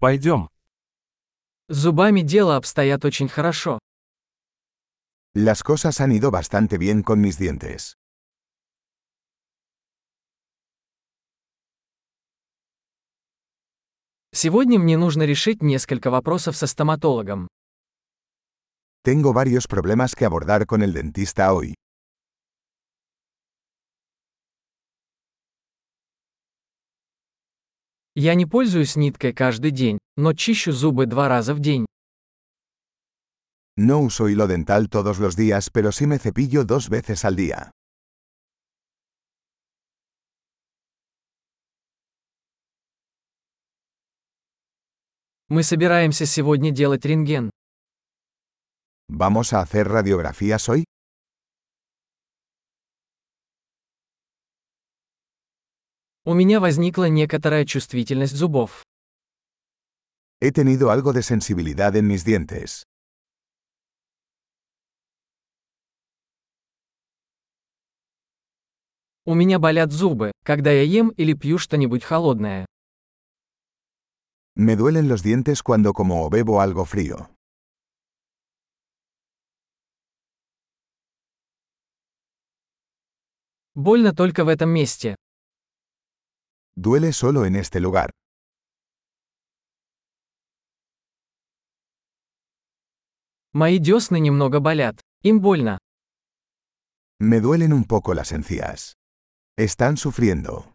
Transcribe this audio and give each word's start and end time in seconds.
Пойдем. 0.00 0.48
Зубами 1.68 2.20
дело 2.20 2.56
обстоят 2.56 3.04
очень 3.04 3.28
хорошо. 3.28 3.78
Las 5.34 5.62
cosas 5.62 6.00
han 6.00 6.12
ido 6.12 6.30
bastante 6.30 6.78
bien 6.78 7.02
con 7.02 7.20
mis 7.20 7.36
dientes. 7.36 7.94
Сегодня 14.32 14.78
мне 14.78 14.96
нужно 14.96 15.24
решить 15.24 15.62
несколько 15.62 16.10
вопросов 16.10 16.56
со 16.56 16.68
стоматологом. 16.68 17.48
Tengo 19.02 19.32
varios 19.32 19.66
problemas 19.66 20.14
que 20.14 20.24
abordar 20.24 20.66
con 20.66 20.82
el 20.82 20.92
dentista 20.92 21.52
hoy. 21.52 21.74
Я 28.20 28.34
не 28.34 28.46
пользуюсь 28.46 28.96
ниткой 28.96 29.32
каждый 29.32 29.70
день, 29.70 30.00
но 30.16 30.32
чищу 30.32 30.72
зубы 30.72 31.06
два 31.06 31.28
раза 31.28 31.54
в 31.54 31.60
день. 31.60 31.86
No 33.76 34.00
uso 34.00 34.28
hilo 34.28 34.48
dental 34.48 34.88
todos 34.88 35.20
los 35.20 35.36
días, 35.36 35.70
pero 35.70 35.92
sí 35.92 36.04
me 36.08 36.18
cepillo 36.18 36.64
dos 36.64 36.88
veces 36.88 37.24
al 37.24 37.36
día. 37.36 37.70
Мы 45.48 45.62
собираемся 45.62 46.26
сегодня 46.26 46.72
делать 46.72 47.04
рентген. 47.04 47.50
¿Vamos 49.08 49.52
a 49.52 49.60
hacer 49.60 49.86
radiografías 49.86 50.68
hoy? 50.68 50.82
У 56.28 56.34
меня 56.34 56.60
возникла 56.60 57.08
некоторая 57.08 57.64
чувствительность 57.64 58.36
зубов. 58.36 58.84
He 60.42 60.52
tenido 60.52 60.90
algo 60.90 61.14
de 61.14 61.22
sensibilidad 61.22 61.96
en 61.96 62.06
mis 62.06 62.22
dientes. 62.22 62.82
У 69.24 69.32
меня 69.32 69.58
болят 69.58 69.90
зубы, 69.90 70.32
когда 70.44 70.70
я 70.70 70.82
ем 70.82 71.08
или 71.16 71.32
пью 71.32 71.56
что-нибудь 71.56 72.04
холодное. 72.04 72.66
Me 74.54 74.76
duelen 74.76 75.08
los 75.08 75.22
dientes 75.22 75.62
cuando 75.62 75.94
como 75.94 76.26
o 76.26 76.28
bebo 76.28 76.60
algo 76.60 76.84
frío. 76.84 77.30
Больно 83.74 84.12
только 84.12 84.44
в 84.44 84.48
этом 84.48 84.68
месте. 84.68 85.16
Duele 86.77 87.13
solo 87.13 87.45
en 87.45 87.55
este 87.55 87.79
lugar. 87.79 88.11
Мои 93.53 93.77
десны 93.77 94.19
немного 94.19 94.59
болят. 94.59 94.99
Им 95.21 95.39
больно. 95.39 95.77
Me 97.19 97.39
duelen 97.39 97.71
un 97.71 97.83
poco 97.85 98.13
las 98.13 98.31
encías. 98.31 98.93
Están 99.57 99.97
sufriendo. 99.97 100.73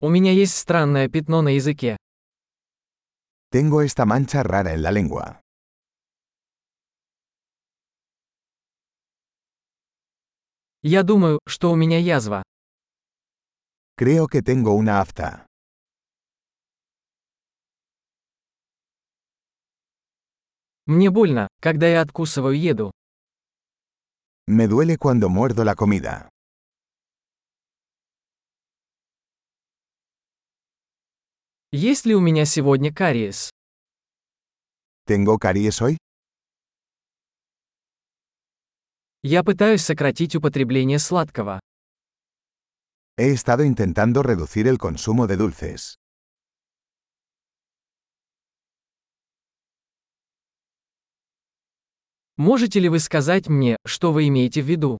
У 0.00 0.08
меня 0.08 0.32
есть 0.32 0.56
странное 0.56 1.08
пятно 1.08 1.42
на 1.42 1.50
языке. 1.50 1.96
Tengo 3.50 3.82
esta 3.82 4.04
mancha 4.06 4.42
rara 4.42 4.72
en 4.72 4.82
la 4.82 4.90
lengua. 4.90 5.40
Я 10.83 11.03
думаю, 11.03 11.39
что 11.47 11.71
у 11.71 11.75
меня 11.75 11.97
язва. 11.99 12.43
Creo 13.99 14.27
que 14.27 14.41
tengo 14.43 14.73
una 14.73 15.01
afta. 15.01 15.45
Мне 20.85 21.09
больно, 21.09 21.47
когда 21.59 21.87
я 21.87 22.01
откусываю 22.01 22.57
еду. 22.57 22.91
Me 24.49 24.67
duele 24.67 24.97
cuando 24.97 25.29
muerdo 25.29 25.63
la 25.65 25.75
comida. 25.75 26.29
Есть 31.71 32.05
ли 32.05 32.15
у 32.15 32.21
меня 32.21 32.45
сегодня 32.45 32.93
кариес? 32.93 33.49
¿Tengo 35.05 35.37
caries 35.37 35.81
hoy? 35.81 35.97
Я 39.29 39.43
пытаюсь 39.43 39.83
сократить 39.83 40.37
употребление 40.37 40.99
сладкого. 40.99 41.59
He 43.19 43.33
estado 43.33 43.65
intentando 43.65 44.23
reducir 44.23 44.67
el 44.67 44.77
consumo 44.77 45.27
de 45.27 45.35
dulces. 45.35 45.97
Можете 52.37 52.79
ли 52.79 52.87
вы 52.87 52.99
сказать 52.99 53.49
мне, 53.49 53.75
что 53.85 54.13
вы 54.13 54.29
имеете 54.29 54.61
в 54.61 54.65
виду? 54.65 54.97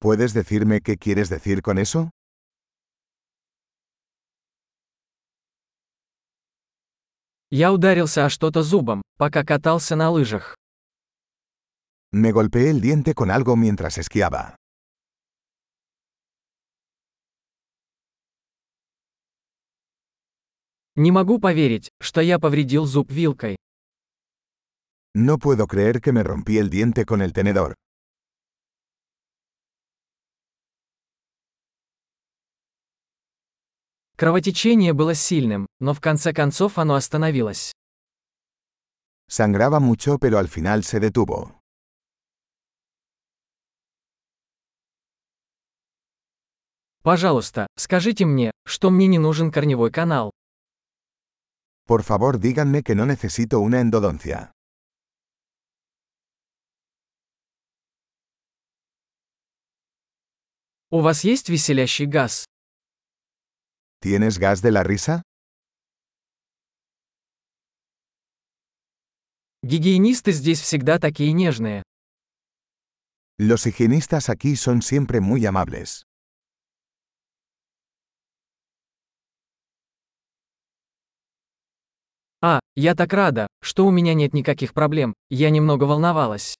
¿Puedes 0.00 0.34
decirme 0.34 0.80
qué 0.80 0.96
quieres 0.98 1.30
decir 1.30 1.62
con 1.62 1.78
eso? 1.78 2.10
Я 7.50 7.72
ударился 7.72 8.24
о 8.24 8.30
что-то 8.30 8.64
зубом, 8.64 9.02
пока 9.16 9.44
катался 9.44 9.94
на 9.94 10.10
лыжах. 10.10 10.56
Me 12.16 12.30
golpeé 12.30 12.70
el 12.70 12.80
diente 12.80 13.12
con 13.12 13.28
algo 13.28 13.56
mientras 13.56 13.98
esquiaba. 13.98 14.54
Не 20.94 21.10
могу 21.10 21.40
поверить, 21.40 21.88
что 22.00 22.20
я 22.20 22.38
повредил 22.38 22.86
зуб 22.86 23.10
вилкой. 23.10 23.56
No 25.16 25.38
puedo 25.38 25.66
creer 25.66 26.00
que 26.00 26.12
me 26.12 26.22
rompí 26.22 26.58
el 26.58 26.70
diente 26.70 27.04
con 27.04 27.20
el 27.20 27.32
tenedor. 27.32 27.74
Кровотечение 34.16 34.92
было 34.92 35.14
сильным, 35.14 35.66
но 35.80 35.92
в 35.94 36.00
конце 36.00 36.32
концов 36.32 36.78
оно 36.78 36.94
остановилось. 36.94 37.72
Sangraba 39.28 39.80
mucho 39.80 40.18
pero 40.20 40.38
al 40.38 40.46
final 40.46 40.84
se 40.84 41.00
detuvo. 41.00 41.63
Пожалуйста, 47.04 47.66
скажите 47.76 48.24
мне, 48.24 48.50
что 48.64 48.88
мне 48.88 49.06
не 49.06 49.18
нужен 49.18 49.52
корневой 49.52 49.92
канал. 49.92 50.30
Por 51.86 52.02
favor 52.02 52.38
díganme 52.38 52.82
que 52.82 52.94
no 52.94 53.04
necesito 53.04 53.60
una 53.60 53.82
endodoncia. 53.82 54.50
У 60.90 61.00
вас 61.00 61.24
есть 61.24 61.50
веселящий 61.50 62.06
газ? 62.06 62.46
¿Tienes 64.00 64.38
gas 64.38 64.62
de 64.62 64.70
la 64.70 64.82
risa? 64.82 65.20
Гигиенисты 69.62 70.32
здесь 70.32 70.60
всегда 70.62 70.98
такие 70.98 71.32
нежные. 71.32 71.82
Los 73.38 73.66
higienistas 73.66 74.30
aquí 74.30 74.56
son 74.56 74.80
siempre 74.80 75.20
muy 75.20 75.44
amables. 75.44 76.06
Я 82.76 82.94
так 82.94 83.12
рада, 83.12 83.46
что 83.62 83.86
у 83.86 83.90
меня 83.90 84.14
нет 84.14 84.34
никаких 84.34 84.74
проблем, 84.74 85.14
я 85.30 85.50
немного 85.50 85.84
волновалась. 85.84 86.54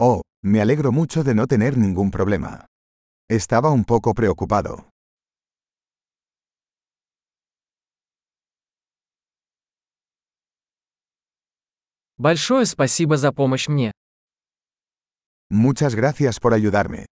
Oh, 0.00 0.22
me 0.44 0.60
alegro 0.60 0.92
mucho 0.92 1.24
de 1.24 1.34
no 1.34 1.46
tener 1.46 1.76
ningún 1.76 2.10
problema. 2.10 2.66
Estaba 3.28 3.70
un 3.70 3.84
poco 3.84 4.14
preocupado. 4.14 4.84
Большое 12.16 12.66
спасибо 12.66 13.16
за 13.16 13.32
помощь 13.32 13.68
мне. 13.68 13.92
Muchas 15.50 15.94
gracias 15.94 16.40
por 16.40 16.52
ayudarme. 16.52 17.06